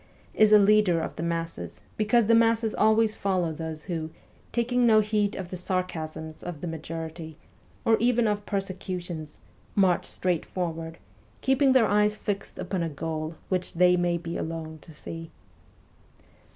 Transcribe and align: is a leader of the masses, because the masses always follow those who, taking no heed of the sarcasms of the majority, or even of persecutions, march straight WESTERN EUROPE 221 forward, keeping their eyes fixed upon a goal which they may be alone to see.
is 0.33 0.51
a 0.51 0.57
leader 0.57 0.99
of 0.99 1.15
the 1.15 1.21
masses, 1.21 1.83
because 1.95 2.25
the 2.25 2.33
masses 2.33 2.73
always 2.73 3.15
follow 3.15 3.53
those 3.53 3.83
who, 3.83 4.09
taking 4.51 4.87
no 4.87 4.99
heed 4.99 5.35
of 5.35 5.49
the 5.51 5.55
sarcasms 5.55 6.41
of 6.41 6.59
the 6.61 6.65
majority, 6.67 7.37
or 7.85 7.97
even 7.99 8.27
of 8.27 8.43
persecutions, 8.43 9.37
march 9.75 10.07
straight 10.07 10.47
WESTERN 10.55 10.61
EUROPE 10.61 10.73
221 10.73 10.91
forward, 10.91 11.41
keeping 11.41 11.73
their 11.73 11.85
eyes 11.87 12.15
fixed 12.15 12.57
upon 12.57 12.81
a 12.81 12.89
goal 12.89 13.35
which 13.49 13.75
they 13.75 13.95
may 13.95 14.17
be 14.17 14.35
alone 14.37 14.79
to 14.81 14.91
see. 14.91 15.29